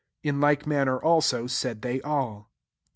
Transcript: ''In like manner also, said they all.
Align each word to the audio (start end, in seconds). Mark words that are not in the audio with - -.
''In 0.23 0.41
like 0.41 0.65
manner 0.65 0.97
also, 0.99 1.45
said 1.45 1.83
they 1.83 2.01
all. 2.01 2.49